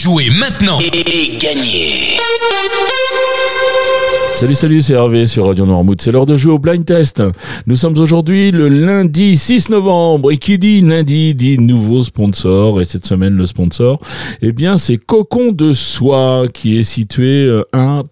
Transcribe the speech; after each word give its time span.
Jouez 0.00 0.30
maintenant 0.30 0.78
et, 0.78 0.96
et, 0.96 1.38
gagnez 1.38 2.18
Salut, 4.36 4.54
salut, 4.54 4.80
c'est 4.80 4.92
Hervé 4.92 5.26
sur 5.26 5.46
Radio 5.46 5.66
Noirmouth. 5.66 6.00
C'est 6.00 6.12
l'heure 6.12 6.24
de 6.24 6.36
jouer 6.36 6.52
au 6.52 6.60
blind 6.60 6.84
test. 6.84 7.20
Nous 7.66 7.74
sommes 7.74 7.98
aujourd'hui 7.98 8.52
le 8.52 8.68
lundi 8.68 9.36
6 9.36 9.70
novembre. 9.70 10.30
Et 10.30 10.36
qui 10.36 10.56
dit 10.56 10.82
lundi 10.82 11.34
dit 11.34 11.58
nouveau 11.58 12.04
sponsor. 12.04 12.80
Et 12.80 12.84
cette 12.84 13.06
semaine, 13.06 13.34
le 13.34 13.44
sponsor, 13.44 13.98
eh 14.40 14.52
bien, 14.52 14.76
c'est 14.76 14.98
Cocon 14.98 15.50
de 15.50 15.72
Soie 15.72 16.44
qui 16.54 16.78
est 16.78 16.84
situé 16.84 17.46
euh, 17.48 17.64
à. 17.72 18.04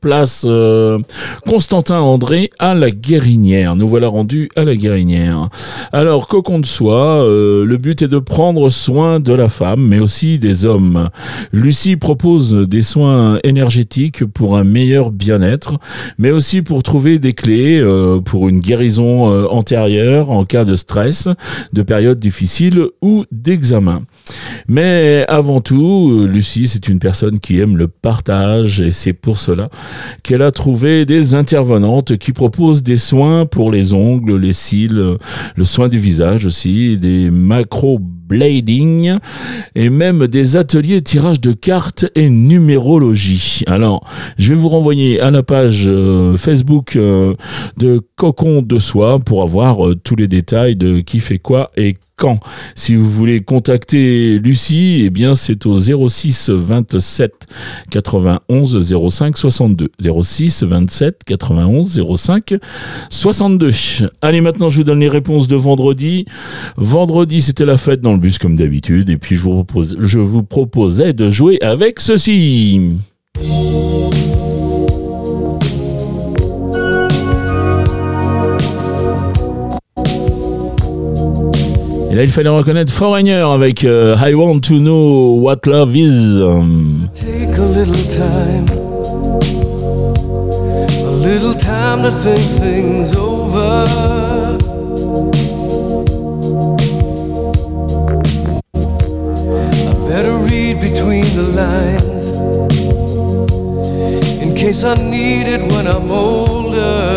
Place 0.00 0.44
euh, 0.48 0.98
Constantin 1.46 2.00
André 2.00 2.50
à 2.58 2.74
la 2.74 2.90
Guérinière. 2.90 3.76
Nous 3.76 3.86
voilà 3.86 4.08
rendus 4.08 4.48
à 4.56 4.64
la 4.64 4.74
Guérinière. 4.74 5.48
Alors, 5.92 6.26
cocon 6.26 6.58
de 6.58 6.66
soie, 6.66 7.22
euh, 7.22 7.64
le 7.64 7.76
but 7.76 8.02
est 8.02 8.08
de 8.08 8.18
prendre 8.18 8.68
soin 8.68 9.20
de 9.20 9.32
la 9.32 9.48
femme, 9.48 9.86
mais 9.86 10.00
aussi 10.00 10.40
des 10.40 10.66
hommes. 10.66 11.08
Lucie 11.52 11.96
propose 11.96 12.52
des 12.68 12.82
soins 12.82 13.38
énergétiques 13.44 14.24
pour 14.24 14.56
un 14.56 14.64
meilleur 14.64 15.12
bien-être, 15.12 15.78
mais 16.18 16.32
aussi 16.32 16.62
pour 16.62 16.82
trouver 16.82 17.20
des 17.20 17.32
clés 17.32 17.78
euh, 17.80 18.20
pour 18.20 18.48
une 18.48 18.58
guérison 18.58 19.32
euh, 19.32 19.46
antérieure 19.50 20.30
en 20.30 20.44
cas 20.44 20.64
de 20.64 20.74
stress, 20.74 21.28
de 21.72 21.82
période 21.82 22.18
difficile 22.18 22.86
ou 23.02 23.24
d'examen. 23.30 24.02
Mais 24.66 25.24
avant 25.28 25.60
tout, 25.60 26.26
Lucie, 26.28 26.66
c'est 26.66 26.88
une 26.88 26.98
personne 26.98 27.38
qui 27.38 27.60
aime 27.60 27.76
le 27.76 27.88
partage 27.88 28.82
et 28.82 28.90
c'est 28.90 29.12
pour 29.12 29.27
cela 29.36 29.68
qu'elle 30.22 30.42
a 30.42 30.50
trouvé 30.50 31.04
des 31.04 31.34
intervenantes 31.34 32.16
qui 32.16 32.32
proposent 32.32 32.82
des 32.82 32.96
soins 32.96 33.44
pour 33.44 33.70
les 33.70 33.92
ongles, 33.92 34.36
les 34.36 34.52
cils, 34.52 35.16
le 35.56 35.64
soin 35.64 35.88
du 35.88 35.98
visage 35.98 36.46
aussi, 36.46 36.96
des 36.96 37.30
macro 37.30 38.00
blading 38.28 39.18
et 39.74 39.90
même 39.90 40.26
des 40.26 40.56
ateliers 40.56 41.00
tirage 41.02 41.40
de 41.40 41.52
cartes 41.52 42.06
et 42.14 42.28
numérologie. 42.28 43.62
Alors, 43.66 44.04
je 44.38 44.50
vais 44.50 44.54
vous 44.54 44.68
renvoyer 44.68 45.20
à 45.20 45.30
la 45.30 45.42
page 45.42 45.86
euh, 45.88 46.36
Facebook 46.36 46.96
euh, 46.96 47.34
de 47.76 48.00
Cocon 48.16 48.62
de 48.62 48.78
Soie 48.78 49.18
pour 49.18 49.42
avoir 49.42 49.86
euh, 49.86 49.94
tous 49.94 50.16
les 50.16 50.28
détails 50.28 50.76
de 50.76 51.00
qui 51.00 51.20
fait 51.20 51.38
quoi 51.38 51.70
et 51.76 51.96
quand. 52.18 52.40
Si 52.74 52.94
vous 52.94 53.08
voulez 53.08 53.40
contacter 53.40 54.38
Lucie, 54.38 55.02
eh 55.06 55.10
bien 55.10 55.34
c'est 55.34 55.64
au 55.64 55.76
06 55.78 56.50
27 56.50 57.32
91 57.90 59.08
05 59.10 59.38
62. 59.38 59.88
06 60.22 60.64
27 60.64 61.24
91 61.24 62.02
05 62.16 62.54
62. 63.08 63.70
Allez, 64.20 64.40
maintenant 64.40 64.68
je 64.68 64.78
vous 64.78 64.84
donne 64.84 65.00
les 65.00 65.08
réponses 65.08 65.48
de 65.48 65.56
vendredi. 65.56 66.26
Vendredi, 66.76 67.40
c'était 67.40 67.64
la 67.64 67.78
fête 67.78 68.00
dans 68.00 68.12
le 68.12 68.17
bus 68.18 68.38
comme 68.38 68.56
d'habitude 68.56 69.10
et 69.10 69.16
puis 69.16 69.36
je 69.36 69.42
vous, 69.42 69.64
propose, 69.64 69.96
je 69.98 70.18
vous 70.18 70.42
proposais 70.42 71.12
de 71.12 71.28
jouer 71.28 71.58
avec 71.62 72.00
ceci. 72.00 72.80
Et 82.10 82.14
là, 82.14 82.22
il 82.22 82.30
fallait 82.30 82.48
reconnaître 82.48 82.92
Foreigner 82.92 83.34
avec 83.34 83.84
euh, 83.84 84.16
I 84.18 84.34
Want 84.34 84.60
to 84.60 84.78
Know 84.78 85.38
What 85.40 85.60
Love 85.66 85.96
Is. 85.96 86.38
Take 87.14 87.58
a 87.58 87.66
little 87.66 87.94
time, 87.94 88.66
a 91.06 91.10
little 91.22 91.54
time 91.54 92.02
to 92.02 92.10
think 92.22 92.38
things 92.60 93.14
over. 93.14 94.17
The 101.38 101.44
lines 101.54 102.30
in 104.42 104.54
case 104.56 104.82
I 104.82 104.94
need 104.94 105.46
it 105.46 105.60
when 105.72 105.86
I'm 105.86 106.10
older. 106.10 107.16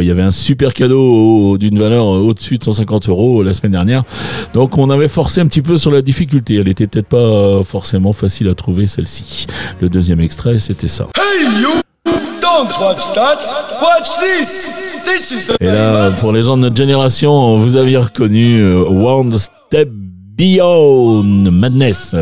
il 0.00 0.08
y 0.08 0.10
avait 0.10 0.22
un 0.22 0.30
super 0.30 0.74
cadeau 0.74 1.56
d'une 1.58 1.78
valeur 1.78 2.06
au-dessus 2.06 2.58
de 2.58 2.64
150 2.64 3.08
euros 3.08 3.44
la 3.44 3.52
semaine 3.52 3.72
dernière. 3.72 4.02
Donc 4.52 4.76
on 4.76 4.90
avait 4.90 5.06
forcé 5.06 5.40
un 5.40 5.46
petit 5.46 5.62
peu 5.62 5.76
sur 5.76 5.92
la 5.92 6.02
difficulté. 6.02 6.56
Elle 6.56 6.68
était 6.68 6.88
peut-être 6.88 7.06
pas 7.06 7.62
forcément 7.62 8.12
facile 8.12 8.48
à 8.48 8.56
trouver 8.56 8.88
celle-ci. 8.88 9.46
Le 9.80 9.88
deuxième 9.88 10.18
extrait, 10.20 10.58
c'était 10.58 10.88
ça. 10.88 11.06
Et 15.60 15.66
là, 15.66 16.10
pour 16.20 16.32
les 16.32 16.42
gens 16.42 16.56
de 16.56 16.62
notre 16.62 16.76
génération, 16.76 17.56
vous 17.56 17.76
aviez 17.76 17.98
reconnu 17.98 18.60
euh, 18.60 18.84
One 18.88 19.32
Step 19.32 19.88
Beyond 20.34 21.50
Madness. 21.60 22.14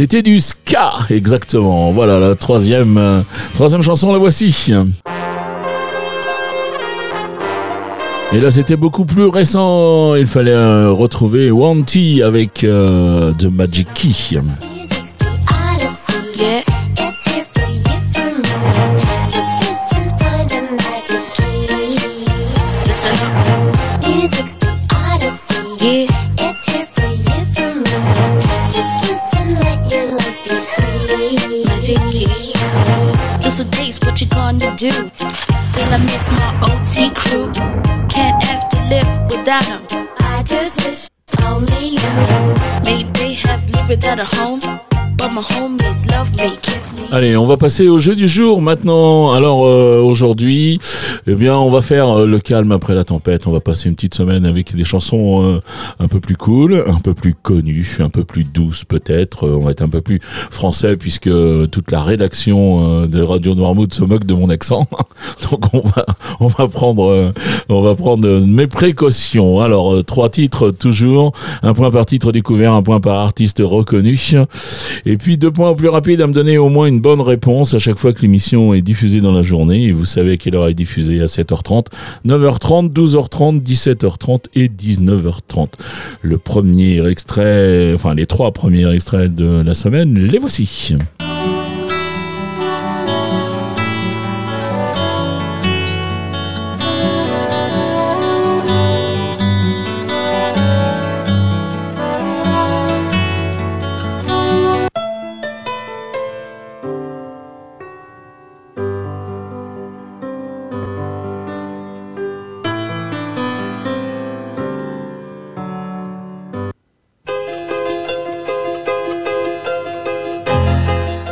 C'était 0.00 0.22
du 0.22 0.40
ska, 0.40 0.92
exactement. 1.10 1.92
Voilà, 1.92 2.18
la 2.18 2.34
troisième, 2.34 2.96
euh, 2.96 3.20
troisième 3.54 3.82
chanson, 3.82 4.10
la 4.10 4.18
voici. 4.18 4.72
Et 8.32 8.40
là, 8.40 8.50
c'était 8.50 8.76
beaucoup 8.76 9.04
plus 9.04 9.26
récent. 9.26 10.14
Il 10.14 10.26
fallait 10.26 10.52
euh, 10.52 10.90
retrouver 10.90 11.50
Wanty 11.50 12.22
avec 12.22 12.64
euh, 12.64 13.34
The 13.34 13.52
Magic 13.52 13.88
Key. 13.92 14.40
Do? 34.80 34.88
Will 34.88 35.92
I 35.92 35.98
miss 36.08 36.30
my 36.32 36.50
OT 36.68 37.10
crew? 37.14 37.52
Can't 38.08 38.42
have 38.44 38.66
to 38.70 38.78
live 38.88 39.10
without 39.30 39.64
them. 39.68 39.82
I 40.20 40.42
just 40.42 40.80
wish 40.86 41.08
only 41.44 41.96
you. 42.00 42.10
May 42.86 43.02
they 43.12 43.34
have 43.34 43.62
lived 43.74 43.88
without 43.90 44.18
a 44.20 44.24
home. 44.24 44.60
Allez, 47.12 47.36
on 47.36 47.46
va 47.46 47.56
passer 47.58 47.88
au 47.88 47.98
jeu 47.98 48.14
du 48.14 48.26
jour 48.26 48.62
maintenant. 48.62 49.32
Alors 49.32 49.66
euh, 49.66 50.00
aujourd'hui, 50.00 50.80
eh 51.26 51.34
bien, 51.34 51.56
on 51.56 51.70
va 51.70 51.82
faire 51.82 52.08
euh, 52.08 52.26
le 52.26 52.40
calme 52.40 52.72
après 52.72 52.94
la 52.94 53.04
tempête. 53.04 53.46
On 53.46 53.52
va 53.52 53.60
passer 53.60 53.88
une 53.88 53.94
petite 53.94 54.14
semaine 54.14 54.46
avec 54.46 54.74
des 54.74 54.84
chansons 54.84 55.42
euh, 55.44 55.60
un 55.98 56.08
peu 56.08 56.20
plus 56.20 56.36
cool, 56.36 56.82
un 56.86 56.98
peu 57.00 57.14
plus 57.14 57.34
connues, 57.34 57.98
un 58.00 58.08
peu 58.08 58.24
plus 58.24 58.44
douces 58.44 58.84
peut-être. 58.84 59.48
On 59.48 59.60
va 59.60 59.70
être 59.72 59.82
un 59.82 59.88
peu 59.88 60.00
plus 60.00 60.20
français 60.22 60.96
puisque 60.96 61.30
toute 61.70 61.90
la 61.90 62.02
rédaction 62.02 63.06
de 63.06 63.22
Radio 63.22 63.54
Noirmouth 63.54 63.94
se 63.94 64.04
moque 64.04 64.24
de 64.24 64.34
mon 64.34 64.50
accent. 64.50 64.86
Donc 65.50 65.74
on 65.74 65.80
va 65.80 66.06
on 66.40 66.46
va 66.46 66.68
prendre 66.68 67.32
on 67.68 67.82
va 67.82 67.94
prendre 67.94 68.40
mes 68.40 68.66
précautions. 68.66 69.60
Alors 69.60 70.04
trois 70.04 70.28
titres 70.28 70.70
toujours, 70.70 71.32
un 71.62 71.74
point 71.74 71.90
par 71.90 72.06
titre 72.06 72.32
découvert, 72.32 72.72
un 72.72 72.82
point 72.82 73.00
par 73.00 73.18
artiste 73.20 73.62
reconnu, 73.64 74.18
et 75.06 75.16
puis 75.16 75.38
deux 75.38 75.50
points 75.50 75.74
plus 75.74 75.88
rapides 75.88 76.20
à 76.20 76.26
me 76.26 76.32
donner 76.32 76.58
au 76.58 76.68
moins 76.68 76.86
une 76.86 77.00
bonne 77.00 77.20
réponse 77.20 77.74
à 77.74 77.78
chaque 77.78 77.98
fois 77.98 78.12
que 78.12 78.22
l'émission 78.22 78.74
est 78.74 78.82
diffusée 78.82 79.20
dans 79.20 79.32
la 79.32 79.42
journée. 79.42 79.84
Et 79.84 79.92
vous 79.92 80.04
savez 80.04 80.38
quelle 80.38 80.54
heure 80.54 80.68
est 80.68 80.74
diffusée 80.74 81.09
à 81.18 81.26
7h30, 81.26 81.86
9h30, 82.26 82.92
12h30, 82.92 83.62
17h30 83.62 84.44
et 84.54 84.68
19h30. 84.68 85.68
Le 86.22 86.38
premier 86.38 87.06
extrait, 87.08 87.92
enfin 87.94 88.14
les 88.14 88.26
trois 88.26 88.52
premiers 88.52 88.92
extraits 88.94 89.34
de 89.34 89.62
la 89.62 89.74
semaine, 89.74 90.14
les 90.14 90.38
voici. 90.38 90.94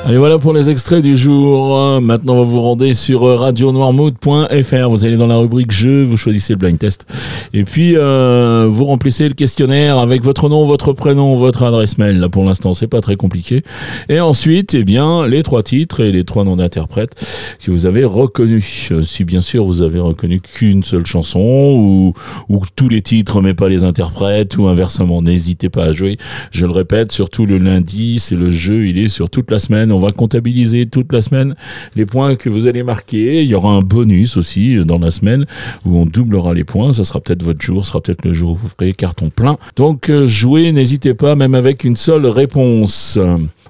Allez, 0.08 0.16
voilà 0.16 0.38
pour 0.38 0.55
les 0.55 0.70
extraits 0.70 1.02
du 1.02 1.19
jour. 1.19 2.00
Maintenant, 2.00 2.43
vous 2.43 2.52
vous 2.52 2.62
rendez 2.62 2.94
sur 2.94 3.25
radionoirmood.fr. 3.38 4.88
Vous 4.88 5.05
allez 5.05 5.19
dans 5.19 5.26
la 5.26 5.37
rubrique 5.37 5.70
jeu, 5.70 6.02
vous 6.02 6.16
choisissez 6.16 6.55
le 6.55 6.58
blind 6.58 6.78
test. 6.78 7.05
Et 7.52 7.64
puis, 7.64 7.93
euh, 7.94 8.66
vous 8.70 8.87
remplissez 8.87 9.28
le 9.28 9.34
questionnaire 9.34 9.99
avec 9.99 10.25
votre 10.25 10.49
nom, 10.49 10.64
votre 10.64 10.94
prénom, 10.94 11.34
votre 11.34 11.62
adresse 11.62 11.99
mail. 11.99 12.20
Là, 12.20 12.31
pour 12.31 12.43
l'instant, 12.43 12.72
c'est 12.72 12.87
pas 12.87 13.02
très 13.02 13.16
compliqué. 13.16 13.62
Et 14.08 14.19
ensuite, 14.19 14.72
eh 14.72 14.82
bien, 14.82 15.26
les 15.26 15.43
trois 15.43 15.62
titres 15.62 16.00
et 16.00 16.11
les 16.11 16.25
trois 16.25 16.44
noms 16.44 16.56
d'interprètes 16.56 17.14
que 17.62 17.70
vous 17.70 17.84
avez 17.84 18.06
reconnus. 18.06 18.90
Si 19.02 19.25
bien 19.25 19.43
sûr, 19.43 19.66
vous 19.66 19.82
avez 19.82 20.00
reconnu 20.00 20.40
qu'une 20.40 20.84
seule 20.84 21.04
chanson 21.04 22.14
ou 22.49 22.62
tous 22.76 22.88
les 22.88 23.02
titres 23.02 23.43
mais 23.43 23.52
pas 23.52 23.69
les 23.69 23.84
interprètes 23.84 24.56
ou 24.56 24.69
inversement, 24.69 25.20
n'hésitez 25.20 25.69
pas 25.69 25.84
à 25.84 25.93
jouer. 25.93 26.16
Je 26.50 26.64
le 26.64 26.72
répète, 26.72 27.12
surtout 27.12 27.44
le 27.44 27.58
lundi, 27.58 28.19
c'est 28.19 28.37
le 28.37 28.50
jeu, 28.50 28.87
il 28.87 28.96
est 28.96 29.08
sur 29.08 29.28
toute 29.28 29.50
la 29.50 29.58
semaine. 29.58 29.93
On 29.99 30.00
va 30.00 30.12
comptabiliser 30.12 30.87
toute 30.87 31.12
la 31.12 31.21
semaine 31.21 31.56
les 31.97 32.06
points 32.06 32.37
que 32.37 32.49
vous 32.49 32.69
allez 32.69 32.85
marquer. 32.85 33.43
Il 33.43 33.49
y 33.49 33.55
aura 33.56 33.73
un 33.73 33.81
bonus 33.81 34.37
aussi 34.37 34.77
dans 34.85 35.00
la 35.00 35.11
semaine 35.11 35.45
où 35.85 35.99
on 35.99 36.06
doublera 36.06 36.55
les 36.55 36.62
points. 36.62 36.93
Ça 36.93 37.03
sera 37.03 37.21
peut-être 37.21 37.43
votre 37.43 37.61
jour, 37.61 37.85
ce 37.85 37.91
sera 37.91 38.00
peut-être 38.00 38.25
le 38.25 38.33
jour 38.33 38.53
où 38.53 38.55
vous 38.55 38.69
ferez 38.69 38.95
carton 38.95 39.29
plein. 39.29 39.59
Donc 39.75 40.09
euh, 40.09 40.25
jouez, 40.25 40.71
n'hésitez 40.71 41.15
pas, 41.15 41.35
même 41.35 41.56
avec 41.56 41.83
une 41.83 41.97
seule 41.97 42.27
réponse. 42.27 43.19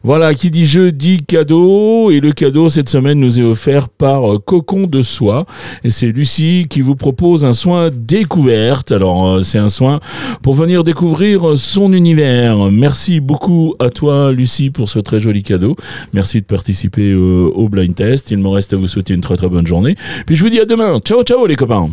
Voilà, 0.02 0.34
qui 0.34 0.50
dit 0.50 0.66
jeu 0.66 0.92
dit 0.92 1.22
cadeau. 1.24 2.10
Et 2.10 2.20
le 2.20 2.32
cadeau 2.32 2.68
cette 2.68 2.88
semaine 2.88 3.18
nous 3.18 3.40
est 3.40 3.44
offert 3.44 3.88
par 3.88 4.32
euh, 4.32 4.38
Cocon 4.38 4.86
de 4.86 5.02
Soie. 5.02 5.46
Et 5.84 5.90
c'est 5.90 6.08
Lucie 6.08 6.66
qui 6.68 6.80
vous 6.80 6.96
propose 6.96 7.44
un 7.44 7.52
soin 7.52 7.90
découverte. 7.92 8.92
Alors, 8.92 9.26
euh, 9.26 9.40
c'est 9.40 9.58
un 9.58 9.68
soin 9.68 10.00
pour 10.42 10.54
venir 10.54 10.84
découvrir 10.84 11.56
son 11.56 11.92
univers. 11.92 12.56
Merci 12.70 13.20
beaucoup 13.20 13.74
à 13.78 13.90
toi, 13.90 14.32
Lucie, 14.32 14.70
pour 14.70 14.88
ce 14.88 14.98
très 14.98 15.20
joli 15.20 15.42
cadeau. 15.42 15.76
Merci 16.12 16.40
de 16.40 16.46
participer 16.46 17.14
au, 17.14 17.52
au 17.52 17.68
blind 17.68 17.94
test. 17.94 18.30
Il 18.30 18.38
me 18.38 18.48
reste 18.48 18.72
à 18.72 18.76
vous 18.76 18.86
souhaiter 18.86 19.14
une 19.14 19.20
très 19.20 19.36
très 19.36 19.48
bonne 19.48 19.66
journée. 19.66 19.96
Puis 20.26 20.36
je 20.36 20.42
vous 20.42 20.50
dis 20.50 20.60
à 20.60 20.64
demain. 20.64 20.98
Ciao, 21.00 21.22
ciao, 21.22 21.46
les 21.46 21.56
copains. 21.56 21.88